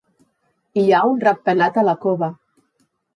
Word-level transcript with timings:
Hi 0.79 0.85
ha 0.91 1.01
un 1.09 1.19
ratpenat 1.23 1.77
a 1.83 1.83
la 1.91 1.95
cova. 2.07 2.31